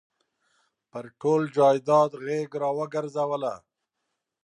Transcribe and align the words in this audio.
پر 0.91 1.05
ټول 1.19 1.41
جایداد 1.55 2.11
غېږ 2.23 2.49
را 2.61 2.69
ورګرځوله. 2.77 3.53